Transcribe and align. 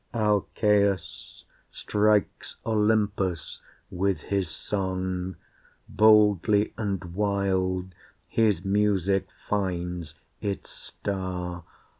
Alcæus 0.15 1.43
strikes 1.69 2.55
Olympus 2.65 3.61
with 3.91 4.21
his 4.23 4.49
song, 4.49 5.35
Boldly 5.87 6.73
and 6.75 7.13
wild 7.13 7.93
his 8.27 8.65
music 8.65 9.27
finds 9.47 10.15
its 10.41 10.71
star. 10.71 11.65